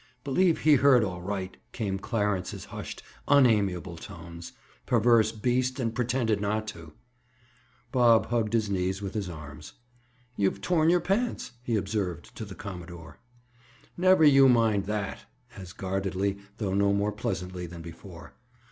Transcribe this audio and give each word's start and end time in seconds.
"Believe 0.23 0.61
he 0.61 0.77
heard, 0.77 1.03
all 1.03 1.21
right!" 1.21 1.55
came 1.73 1.99
Clarence's 1.99 2.65
hushed, 2.65 3.03
unamiable 3.27 3.97
tones. 3.97 4.53
"Perverse 4.87 5.31
beast, 5.31 5.79
and 5.79 5.93
pretended 5.93 6.41
not 6.41 6.65
to!" 6.69 6.93
Bob 7.91 8.25
hugged 8.29 8.53
his 8.53 8.67
knees 8.67 8.99
with 8.99 9.13
his 9.13 9.29
arms. 9.29 9.73
"You've 10.35 10.59
torn 10.59 10.89
your 10.89 11.01
pants," 11.01 11.51
he 11.61 11.75
observed 11.75 12.35
to 12.35 12.45
the 12.45 12.55
commodore. 12.55 13.19
"Never 13.95 14.23
you 14.23 14.49
mind 14.49 14.85
that" 14.85 15.27
as 15.55 15.71
guardedly, 15.71 16.39
though 16.57 16.73
no 16.73 16.93
more 16.93 17.11
pleasantly 17.11 17.67
than 17.67 17.83
before. 17.83 18.33